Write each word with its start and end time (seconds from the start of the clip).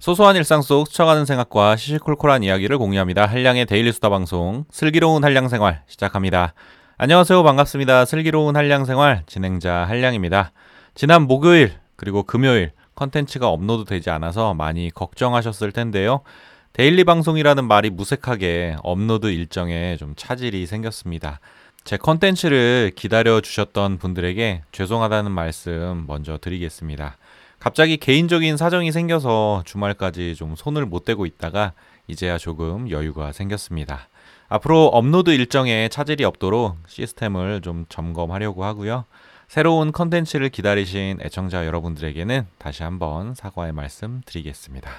소소한 0.00 0.34
일상 0.34 0.62
속 0.62 0.88
스쳐가는 0.88 1.26
생각과 1.26 1.76
시시콜콜한 1.76 2.42
이야기를 2.42 2.78
공유합니다. 2.78 3.26
한량의 3.26 3.66
daily 3.66 3.92
수다 3.92 4.08
방송 4.08 4.64
슬기로운 4.70 5.22
한량 5.22 5.50
생활 5.50 5.82
시작합니다. 5.88 6.54
안녕하세요. 6.96 7.42
반갑습니다. 7.42 8.06
슬기로운 8.06 8.56
한량 8.56 8.86
생활 8.86 9.24
진행자 9.26 9.84
한량입니다. 9.86 10.52
지난 10.94 11.26
목요일 11.26 11.74
그리고 11.96 12.22
금요일 12.22 12.72
컨텐츠가 12.94 13.48
업로드 13.50 13.84
되지 13.84 14.08
않아서 14.08 14.54
많이 14.54 14.90
걱정하셨을 14.90 15.70
텐데요. 15.72 16.22
daily 16.72 17.04
방송이라는 17.04 17.68
말이 17.68 17.90
무색하게 17.90 18.76
업로드 18.82 19.26
일정에 19.26 19.98
좀 19.98 20.14
차질이 20.16 20.64
생겼습니다. 20.64 21.40
제 21.84 21.98
컨텐츠를 21.98 22.92
기다려 22.96 23.42
주셨던 23.42 23.98
분들에게 23.98 24.62
죄송하다는 24.72 25.30
말씀 25.30 26.04
먼저 26.06 26.38
드리겠습니다. 26.38 27.18
갑자기 27.60 27.98
개인적인 27.98 28.56
사정이 28.56 28.90
생겨서 28.90 29.62
주말까지 29.66 30.34
좀 30.34 30.56
손을 30.56 30.86
못 30.86 31.04
대고 31.04 31.26
있다가 31.26 31.72
이제야 32.08 32.38
조금 32.38 32.90
여유가 32.90 33.32
생겼습니다. 33.32 34.08
앞으로 34.48 34.86
업로드 34.86 35.30
일정에 35.30 35.88
차질이 35.90 36.24
없도록 36.24 36.78
시스템을 36.88 37.60
좀 37.60 37.84
점검하려고 37.90 38.64
하고요. 38.64 39.04
새로운 39.46 39.92
컨텐츠를 39.92 40.48
기다리신 40.48 41.18
애청자 41.22 41.66
여러분들에게는 41.66 42.46
다시 42.56 42.82
한번 42.82 43.34
사과의 43.34 43.72
말씀 43.72 44.22
드리겠습니다. 44.24 44.90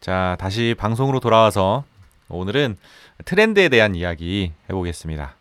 자, 0.00 0.36
다시 0.38 0.76
방송으로 0.78 1.18
돌아와서 1.18 1.82
오늘은 2.28 2.76
트렌드에 3.24 3.68
대한 3.68 3.96
이야기 3.96 4.52
해보겠습니다. 4.68 5.34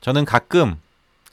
저는 0.00 0.26
가끔, 0.26 0.76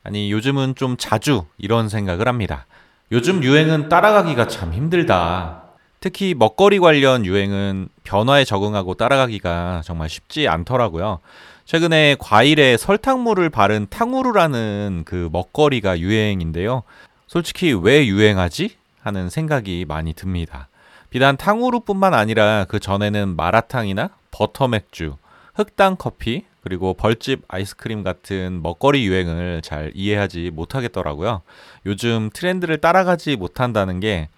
아니, 0.04 0.32
요즘은 0.32 0.74
좀 0.76 0.98
자주 0.98 1.46
이런 1.60 1.88
생각을 1.88 2.28
합니다. 2.28 2.66
요즘 3.12 3.44
유행은 3.44 3.90
따라가기가 3.90 4.48
참 4.48 4.74
힘들다. 4.74 5.64
특히 6.00 6.34
먹거리 6.38 6.80
관련 6.80 7.26
유행은 7.26 7.88
변화에 8.04 8.44
적응하고 8.44 8.96
따라가기가 8.96 9.84
정말 9.86 10.10
쉽지 10.10 10.48
않더라고요. 10.48 11.20
최근에 11.66 12.18
과일에 12.20 12.76
설탕물을 12.76 13.50
바른 13.50 13.88
탕후루라는 13.90 15.04
그 15.06 15.30
먹거리가 15.32 16.00
유행인데요. 16.00 16.84
솔직히 17.28 17.74
왜 17.74 18.06
유행하지? 18.06 18.76
하는 19.02 19.30
생각이 19.30 19.86
많이 19.88 20.14
듭니다. 20.14 20.70
비단 21.10 21.38
탕후루뿐만 21.38 22.14
아니라 22.14 22.66
그 22.68 22.80
전에는 22.80 23.36
마라탕이나 23.36 24.10
버터 24.32 24.68
맥주, 24.68 25.16
흑당 25.54 25.96
커피, 25.98 26.46
그리고 26.64 26.94
벌집 26.94 27.44
아이스크림 27.50 28.04
같은 28.04 28.62
먹거리 28.64 29.06
유행을 29.06 29.62
잘 29.62 29.92
이해하지 29.94 30.52
못하겠더라고요. 30.54 31.42
요즘 31.86 32.30
트렌드를 32.34 32.78
따라가지 32.78 33.36
못한다는 33.36 34.00
게 34.00 34.30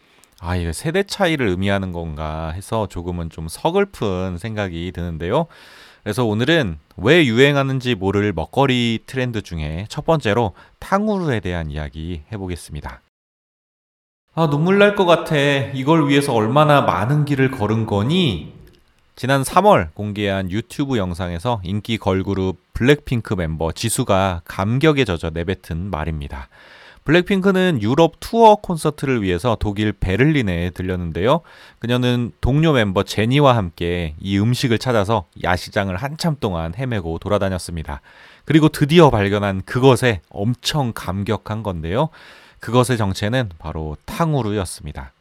아, 0.42 0.56
이거 0.56 0.74
세대 0.74 1.04
차이를 1.04 1.48
의미하는 1.48 1.92
건가 1.92 2.52
해서 2.54 2.88
조금은 2.88 3.30
좀 3.30 3.48
서글픈 3.48 4.38
생각이 4.38 4.92
드는데요. 4.94 5.46
그래서 6.04 6.26
오늘은 6.26 6.78
왜 6.98 7.26
유행하는지 7.26 7.96
모를 7.96 8.34
먹거리 8.34 9.00
트렌드 9.08 9.42
중에 9.42 9.86
첫 9.90 10.06
번째로 10.06 10.54
탕후루에 10.80 11.40
대한 11.40 11.72
이야기 11.72 12.24
해보겠습니다. 12.32 13.02
아, 14.34 14.50
눈물 14.50 14.78
날 14.80 14.96
것 14.96 15.06
같아. 15.06 15.36
이걸 15.38 16.10
위해서 16.10 16.34
얼마나 16.34 16.82
많은 16.82 17.26
길을 17.26 17.52
걸은 17.52 17.86
거니? 17.86 18.54
지난 19.18 19.44
3월 19.44 19.94
공개한 19.94 20.52
유튜브 20.52 20.98
영상에서 20.98 21.62
인기 21.64 21.98
걸그룹 21.98 22.58
블랙핑크 22.74 23.34
멤버 23.34 23.72
지수가 23.72 24.42
감격에 24.44 25.06
젖어 25.06 25.30
내뱉은 25.30 25.90
말입니다. 25.90 26.50
블랙핑크는 27.06 27.82
유럽 27.82 28.16
투어 28.20 28.56
콘서트를 28.58 29.22
위해서 29.22 29.56
독일 29.58 29.94
베를린에 29.94 30.72
들렸는데요. 30.72 31.42
그녀는 31.80 32.34
동료 32.42 32.74
멤버 32.74 33.04
제니와 33.04 33.56
함께 33.56 34.16
이 34.20 34.38
음식을 34.38 34.80
찾아서 34.80 35.28
야시장을 35.42 35.96
한참 35.96 36.36
동안 36.42 36.74
헤매고 36.78 37.20
돌아다녔습니다. 37.20 38.02
그리고 38.44 38.68
드디어 38.68 39.12
발견한 39.12 39.62
그것에 39.62 40.20
엄청 40.30 40.92
감격한 40.94 41.64
건데요. 41.64 42.10
그것의 42.60 42.98
정체는 42.98 43.50
바로 43.60 43.96
탕후루였습니다. 44.06 45.14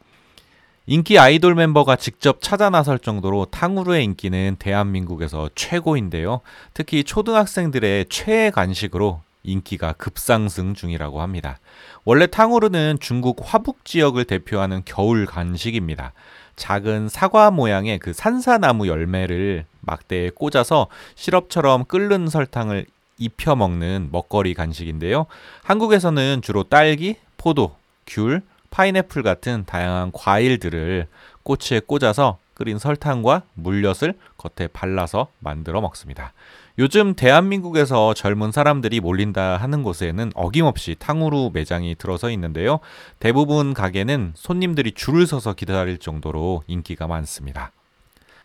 인기 0.87 1.17
아이돌 1.17 1.55
멤버가 1.55 1.95
직접 1.95 2.41
찾아 2.41 2.69
나설 2.69 2.99
정도로 2.99 3.45
탕후루의 3.45 4.03
인기는 4.03 4.57
대한민국에서 4.59 5.49
최고인데요. 5.55 6.41
특히 6.75 7.03
초등학생들의 7.03 8.05
최애 8.09 8.51
간식으로 8.51 9.21
인기가 9.41 9.93
급상승 9.93 10.75
중이라고 10.75 11.21
합니다. 11.21 11.57
원래 12.03 12.27
탕후루는 12.27 12.97
중국 12.99 13.41
화북 13.43 13.83
지역을 13.83 14.25
대표하는 14.25 14.83
겨울 14.85 15.25
간식입니다. 15.25 16.13
작은 16.55 17.09
사과 17.09 17.49
모양의 17.49 17.97
그 17.97 18.13
산사나무 18.13 18.87
열매를 18.87 19.65
막대에 19.81 20.29
꽂아서 20.29 20.87
시럽처럼 21.15 21.85
끓는 21.85 22.27
설탕을 22.27 22.85
입혀 23.17 23.55
먹는 23.55 24.09
먹거리 24.11 24.53
간식인데요. 24.53 25.25
한국에서는 25.63 26.41
주로 26.43 26.63
딸기, 26.63 27.15
포도, 27.37 27.75
귤, 28.05 28.43
파인애플 28.75 29.23
같은 29.23 29.63
다양한 29.65 30.11
과일들을 30.11 31.07
꼬치에 31.43 31.79
꽂아서 31.79 32.39
끓인 32.53 32.77
설탕과 32.77 33.43
물엿을 33.53 34.15
겉에 34.35 34.67
발라서 34.67 35.27
만들어 35.39 35.79
먹습니다. 35.79 36.33
요즘 36.77 37.15
대한민국에서 37.15 38.13
젊은 38.13 38.51
사람들이 38.51 38.99
몰린다 38.99 39.55
하는 39.55 39.81
곳에는 39.81 40.31
어김없이 40.35 40.97
탕후루 40.99 41.51
매장이 41.53 41.95
들어서 41.95 42.29
있는데요. 42.31 42.79
대부분 43.19 43.73
가게는 43.73 44.33
손님들이 44.35 44.91
줄을 44.91 45.25
서서 45.25 45.53
기다릴 45.53 45.97
정도로 45.97 46.63
인기가 46.67 47.07
많습니다. 47.07 47.71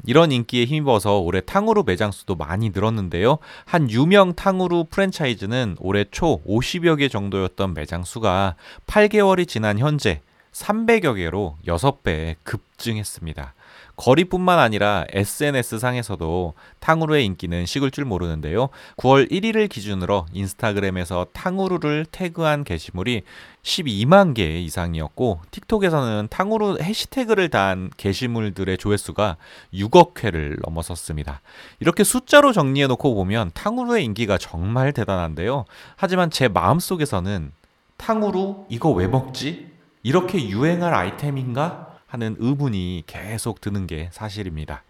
이런 0.07 0.33
인기에 0.33 0.65
힘입어서 0.65 1.19
올해 1.19 1.41
탕후루 1.41 1.85
매장 1.87 2.11
수도 2.11 2.35
많이 2.35 2.71
늘었는데요. 2.71 3.39
한 3.65 3.91
유명 3.91 4.35
탕후루 4.35 4.87
프랜차이즈는 4.91 5.77
올해 5.81 6.05
초 6.11 6.43
50여 6.45 6.99
개 6.99 7.09
정도였던 7.09 7.75
매장 7.75 8.05
수가 8.05 8.57
8개월이 8.87 9.47
지난 9.47 9.79
현재 9.79 10.21
300여 10.53 11.17
개로 11.17 11.57
6배 11.67 12.37
급증했습니다. 12.43 13.55
거리뿐만 14.01 14.59
아니라 14.59 15.05
SNS 15.11 15.79
상에서도 15.79 16.55
탕후루의 16.81 17.27
인기는 17.27 17.67
식을 17.67 17.91
줄 17.91 18.07
모르는데요. 18.07 18.71
9월 18.97 19.31
1일을 19.31 19.69
기준으로 19.69 20.25
인스타그램에서 20.33 21.27
탕후루를 21.35 22.07
태그한 22.11 22.65
게시물이 22.65 23.23
12만 23.63 24.33
개 24.35 24.59
이상이었고 24.59 25.41
틱톡에서는 25.51 26.29
탕후루 26.31 26.79
해시태그를 26.81 27.51
단 27.51 27.91
게시물들의 27.99 28.79
조회수가 28.79 29.37
6억 29.75 30.25
회를 30.25 30.57
넘어섰습니다. 30.65 31.43
이렇게 31.79 32.03
숫자로 32.03 32.53
정리해 32.53 32.87
놓고 32.87 33.15
보면 33.15 33.51
탕후루의 33.53 34.03
인기가 34.07 34.39
정말 34.39 34.95
대단한데요. 34.95 35.67
하지만 35.97 36.31
제 36.31 36.49
마음속에서는 36.49 37.53
탕후루 37.99 38.65
이거 38.71 38.91
왜 38.93 39.07
먹지? 39.07 39.70
이렇게 40.03 40.49
유행할 40.49 40.95
아이템인가? 40.95 41.89
하는 42.07 42.35
의문이 42.41 43.05
계속 43.07 43.61
드는 43.61 43.87
게 43.87 44.09
사실입니다. 44.13 44.83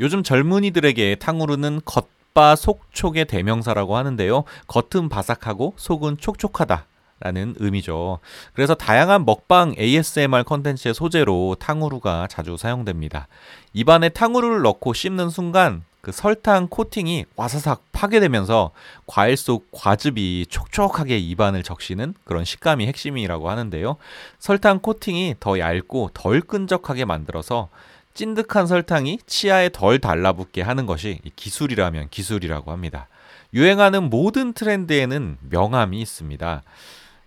요즘 0.00 0.24
젊은이들에게 0.24 1.16
탕후루는 1.16 1.82
겉바 1.84 2.56
속촉의 2.56 3.26
대명사라고 3.26 3.96
하는데요. 3.96 4.42
겉은 4.66 5.08
바삭하고 5.08 5.74
속은 5.76 6.18
촉촉하다. 6.18 6.86
라는 7.20 7.54
의미죠. 7.58 8.18
그래서 8.52 8.74
다양한 8.74 9.24
먹방 9.24 9.74
ASMR 9.78 10.42
컨텐츠의 10.42 10.94
소재로 10.94 11.56
탕후루가 11.60 12.26
자주 12.26 12.56
사용됩니다. 12.56 13.28
입안에 13.72 14.08
탕후루를 14.08 14.62
넣고 14.62 14.92
씹는 14.92 15.30
순간 15.30 15.84
그 16.04 16.12
설탕 16.12 16.68
코팅이 16.68 17.24
와사삭 17.34 17.82
파괴되면서 17.92 18.72
과일 19.06 19.38
속 19.38 19.68
과즙이 19.72 20.46
촉촉하게 20.50 21.16
입안을 21.16 21.62
적시는 21.62 22.12
그런 22.24 22.44
식감이 22.44 22.86
핵심이라고 22.86 23.48
하는데요. 23.48 23.96
설탕 24.38 24.80
코팅이 24.80 25.36
더 25.40 25.58
얇고 25.58 26.10
덜 26.12 26.42
끈적하게 26.42 27.06
만들어서 27.06 27.70
찐득한 28.12 28.66
설탕이 28.66 29.20
치아에 29.26 29.70
덜 29.70 29.98
달라붙게 29.98 30.60
하는 30.60 30.84
것이 30.84 31.20
기술이라면 31.36 32.10
기술이라고 32.10 32.70
합니다. 32.70 33.08
유행하는 33.54 34.10
모든 34.10 34.52
트렌드에는 34.52 35.38
명암이 35.48 36.00
있습니다. 36.02 36.62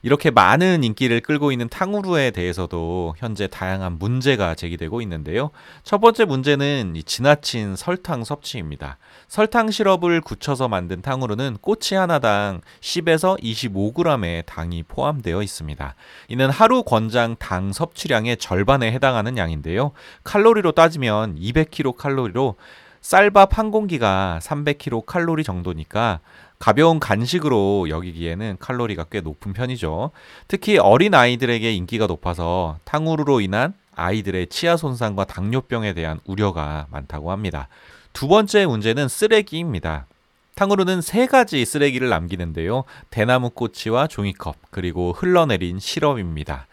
이렇게 0.04 0.30
많은 0.30 0.84
인기를 0.84 1.22
끌고 1.22 1.52
있는 1.52 1.70
탕후루에 1.70 2.32
대해서도 2.32 3.16
현재 3.18 3.48
다양한 3.48 3.98
문제가 3.98 4.56
제기되고 4.56 5.02
있는데요. 5.02 5.50
첫 5.84 6.00
번째 6.00 6.26
문제는 6.26 6.96
지나친 7.06 7.76
설탕 7.76 8.24
섭취입니다. 8.24 8.98
설탕 9.28 9.72
시럽을 9.72 10.22
굳혀서 10.22 10.68
만든 10.68 11.02
탕후루는 11.02 11.58
꼬치 11.62 11.96
하나당 11.96 12.62
10에서 12.82 13.42
25g의 13.42 14.46
당이 14.46 14.84
포함되어 14.84 15.42
있습니다. 15.42 15.96
이는 16.28 16.50
하루 16.50 16.84
권장 16.84 17.36
당 17.38 17.74
섭취량의 17.74 18.38
절반에 18.38 18.92
해당하는 18.92 19.38
양인데요. 19.38 19.92
칼로리로 20.24 20.74
따지면 20.74 21.36
200kcal로 21.38 22.56
쌀밥 23.02 23.58
한 23.58 23.72
공기가 23.72 24.40
300kcal 24.42 25.44
정도니까 25.46 26.20
가벼운 26.60 27.00
간식으로 27.00 27.90
여기기에는 27.90 28.58
칼로리가 28.60 29.06
꽤 29.12 29.22
높은 29.22 29.54
편이죠. 29.54 30.12
특히 30.48 30.78
어린 30.78 31.14
아이들에게 31.14 31.72
인기가 31.72 32.08
높아서 32.08 32.80
탕후루로 32.84 33.42
인한 33.42 33.74
아이들의 33.96 34.48
치아 34.48 34.78
손상과 34.78 35.26
당뇨병에 35.26 35.94
대한 35.94 36.20
우려가 36.26 36.88
많다고 36.92 37.32
합니다. 37.32 37.68
두 38.14 38.28
번째 38.28 38.66
문제는 38.66 39.08
쓰레기입니다. 39.08 40.08
탕후루는 40.56 41.02
세 41.02 41.28
가지 41.28 41.64
쓰레기를 41.66 42.10
남기는데요. 42.10 42.84
대나무 43.12 43.52
꼬치와 43.52 44.08
종이컵, 44.08 44.56
그리고 44.72 45.12
흘러내린 45.12 45.78
시럽입니다. 45.78 46.66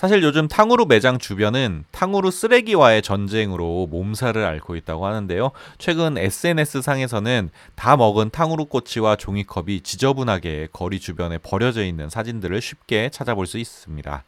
사실 0.00 0.22
요즘 0.22 0.48
탕후루 0.48 0.86
매장 0.86 1.18
주변은 1.18 1.84
탕후루 1.90 2.30
쓰레기와의 2.30 3.02
전쟁으로 3.02 3.86
몸살을 3.90 4.46
앓고 4.46 4.76
있다고 4.76 5.04
하는데요. 5.04 5.50
최근 5.76 6.16
SNS 6.16 6.80
상에서는 6.80 7.50
다 7.74 7.98
먹은 7.98 8.30
탕후루 8.30 8.64
꼬치와 8.64 9.16
종이컵이 9.16 9.82
지저분하게 9.82 10.68
거리 10.72 11.00
주변에 11.00 11.36
버려져 11.36 11.84
있는 11.84 12.08
사진들을 12.08 12.62
쉽게 12.62 13.10
찾아볼 13.10 13.46
수 13.46 13.58
있습니다. 13.58 14.24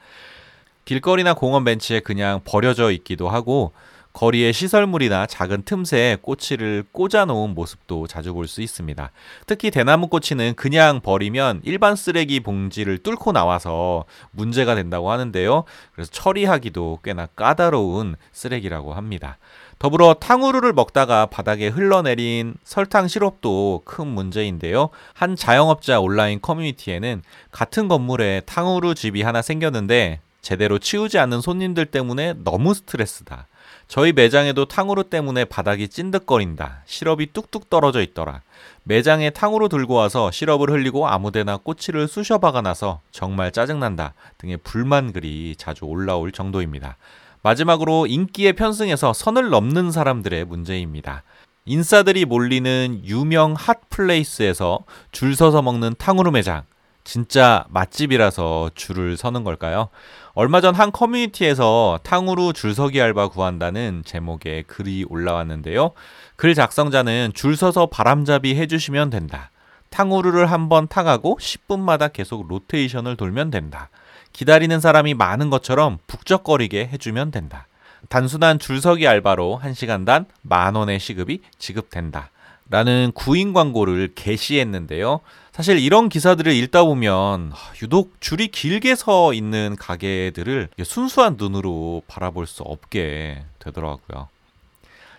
길거리나 0.84 1.32
공원 1.32 1.64
벤치에 1.64 2.00
그냥 2.00 2.42
버려져 2.44 2.90
있기도 2.90 3.30
하고 3.30 3.72
거리의 4.12 4.52
시설물이나 4.52 5.26
작은 5.26 5.62
틈새에 5.62 6.18
꼬치를 6.20 6.84
꽂아 6.92 7.24
놓은 7.24 7.54
모습도 7.54 8.06
자주 8.06 8.34
볼 8.34 8.46
수 8.46 8.60
있습니다. 8.60 9.10
특히 9.46 9.70
대나무 9.70 10.08
꼬치는 10.08 10.54
그냥 10.54 11.00
버리면 11.00 11.62
일반 11.64 11.96
쓰레기 11.96 12.40
봉지를 12.40 12.98
뚫고 12.98 13.32
나와서 13.32 14.04
문제가 14.32 14.74
된다고 14.74 15.10
하는데요. 15.10 15.64
그래서 15.94 16.10
처리하기도 16.10 16.98
꽤나 17.02 17.26
까다로운 17.26 18.16
쓰레기라고 18.32 18.92
합니다. 18.94 19.38
더불어 19.78 20.14
탕후루를 20.14 20.72
먹다가 20.74 21.26
바닥에 21.26 21.68
흘러내린 21.68 22.54
설탕 22.62 23.08
시럽도 23.08 23.82
큰 23.84 24.06
문제인데요. 24.06 24.90
한 25.14 25.34
자영업자 25.34 26.00
온라인 26.00 26.40
커뮤니티에는 26.40 27.22
같은 27.50 27.88
건물에 27.88 28.42
탕후루 28.46 28.94
집이 28.94 29.22
하나 29.22 29.42
생겼는데 29.42 30.20
제대로 30.40 30.78
치우지 30.78 31.18
않는 31.18 31.40
손님들 31.40 31.86
때문에 31.86 32.34
너무 32.44 32.74
스트레스다. 32.74 33.46
저희 33.92 34.14
매장에도 34.14 34.64
탕후루 34.64 35.10
때문에 35.10 35.44
바닥이 35.44 35.88
찐득거린다. 35.88 36.80
시럽이 36.86 37.26
뚝뚝 37.34 37.68
떨어져 37.68 38.00
있더라. 38.00 38.40
매장에 38.84 39.28
탕후루 39.28 39.68
들고 39.68 39.92
와서 39.92 40.30
시럽을 40.30 40.70
흘리고 40.70 41.06
아무데나 41.08 41.58
꼬치를 41.58 42.08
쑤셔 42.08 42.38
박아놔서 42.38 43.00
정말 43.10 43.52
짜증난다. 43.52 44.14
등의 44.38 44.60
불만 44.64 45.12
글이 45.12 45.56
자주 45.58 45.84
올라올 45.84 46.32
정도입니다. 46.32 46.96
마지막으로 47.42 48.06
인기에 48.06 48.52
편승해서 48.52 49.12
선을 49.12 49.50
넘는 49.50 49.90
사람들의 49.90 50.46
문제입니다. 50.46 51.22
인싸들이 51.66 52.24
몰리는 52.24 53.02
유명 53.04 53.52
핫플레이스에서 53.52 54.86
줄 55.10 55.36
서서 55.36 55.60
먹는 55.60 55.96
탕후루 55.98 56.30
매장. 56.30 56.62
진짜 57.04 57.66
맛집이라서 57.68 58.70
줄을 58.74 59.18
서는 59.18 59.44
걸까요? 59.44 59.90
얼마 60.34 60.60
전 60.62 60.74
한 60.74 60.90
커뮤니티에서 60.92 62.00
탕후루 62.02 62.54
줄서기 62.54 63.00
알바 63.00 63.28
구한다는 63.28 64.02
제목의 64.06 64.62
글이 64.64 65.04
올라왔는데요. 65.08 65.92
글 66.36 66.54
작성자는 66.54 67.32
줄 67.34 67.56
서서 67.56 67.86
바람잡이 67.86 68.56
해주시면 68.56 69.10
된다. 69.10 69.50
탕후루를 69.90 70.50
한번 70.50 70.88
타가고 70.88 71.38
10분마다 71.38 72.10
계속 72.10 72.48
로테이션을 72.48 73.16
돌면 73.16 73.50
된다. 73.50 73.90
기다리는 74.32 74.80
사람이 74.80 75.12
많은 75.12 75.50
것처럼 75.50 75.98
북적거리게 76.06 76.88
해주면 76.90 77.30
된다. 77.30 77.66
단순한 78.08 78.58
줄서기 78.58 79.06
알바로 79.06 79.60
1시간당 79.62 80.24
만원의 80.40 80.98
시급이 80.98 81.42
지급된다. 81.58 82.30
라는 82.72 83.12
구인 83.14 83.52
광고를 83.52 84.12
게시했는데요. 84.14 85.20
사실 85.52 85.78
이런 85.78 86.08
기사들을 86.08 86.50
읽다 86.54 86.84
보면 86.84 87.52
유독 87.82 88.18
줄이 88.18 88.48
길게 88.48 88.94
서 88.94 89.34
있는 89.34 89.76
가게들을 89.78 90.70
순수한 90.82 91.36
눈으로 91.38 92.00
바라볼 92.08 92.46
수 92.46 92.62
없게 92.62 93.44
되더라고요. 93.58 94.28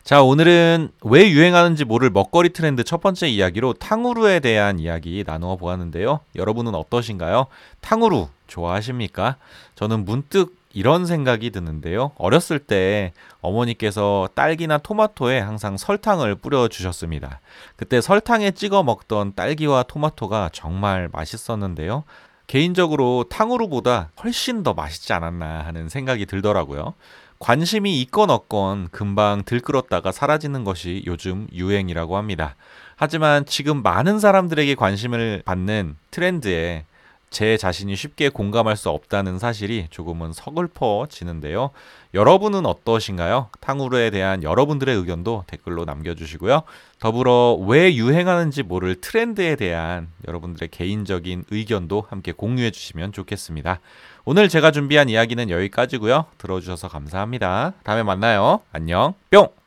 자, 0.04 0.24
오늘은 0.24 0.94
왜 1.04 1.30
유행하는지 1.30 1.86
모를 1.86 2.10
먹거리 2.10 2.50
트렌드 2.50 2.84
첫 2.84 3.02
번째 3.02 3.30
이야기로 3.30 3.74
탕후루에 3.74 4.40
대한 4.40 4.80
이야기 4.80 5.24
나누어 5.24 5.56
보았는데요. 5.56 6.22
여러분은 6.36 6.74
어떠신가요? 6.74 7.46
탕후루 7.82 8.30
좋아하십니까? 8.48 9.36
저는 9.76 10.06
문득 10.06 10.56
이런 10.74 11.06
생각이 11.06 11.52
드는데요. 11.52 12.12
어렸을 12.18 12.60
때 12.60 13.14
어머니께서 13.42 14.28
딸기나 14.36 14.80
토마토에 14.80 15.40
항상 15.40 15.78
설탕을 15.78 16.36
뿌려 16.36 16.68
주셨습니다. 16.68 17.40
그때 17.76 18.02
설탕에 18.02 18.52
찍어 18.52 18.84
먹던 18.84 19.36
딸기와 19.36 19.84
토마토가 19.84 20.50
정말 20.52 21.10
맛있었는데요. 21.12 22.04
개인적으로 22.48 23.26
탕후루보다 23.30 24.10
훨씬 24.24 24.64
더 24.64 24.74
맛있지 24.74 25.14
않았나 25.14 25.62
하는 25.62 25.90
생각이 25.90 26.26
들더라고요. 26.26 26.96
관심이 27.40 28.00
있건 28.02 28.30
없건 28.30 28.90
금방 28.92 29.44
들끓었다가 29.44 30.12
사라지는 30.12 30.64
것이 30.64 31.04
요즘 31.06 31.48
유행이라고 31.54 32.18
합니다. 32.18 32.56
하지만 32.96 33.46
지금 33.46 33.84
많은 33.84 34.20
사람들에게 34.20 34.76
관심을 34.76 35.44
받는 35.46 35.98
트렌드에 36.10 36.86
제 37.34 37.58
자신이 37.58 37.96
쉽게 37.96 38.30
공감할 38.30 38.78
수 38.78 38.90
없다는 38.90 39.40
사실이 39.40 39.88
조금은 39.90 40.34
서글퍼지는데요. 40.34 41.72
여러분은 42.14 42.66
어떠신가요? 42.68 43.50
탕후루에 43.60 44.12
대한 44.12 44.44
여러분들의 44.44 44.96
의견도 44.96 45.44
댓글로 45.48 45.84
남겨주시고요. 45.86 46.62
더불어 47.00 47.56
왜 47.56 47.96
유행하는지 47.96 48.62
모를 48.62 49.02
트렌드에 49.02 49.56
대한 49.56 50.10
여러분들의 50.28 50.70
개인적인 50.70 51.46
의견도 51.50 52.06
함께 52.08 52.32
공유해 52.32 52.70
주시면 52.70 53.12
좋겠습니다. 53.12 53.80
오늘 54.26 54.48
제가 54.48 54.70
준비한 54.70 55.10
이야기는 55.10 55.50
여기까지고요. 55.50 56.28
들어주셔서 56.38 56.88
감사합니다. 56.88 57.74
다음에 57.84 58.04
만나요. 58.04 58.62
안녕. 58.72 59.16
뿅! 59.32 59.63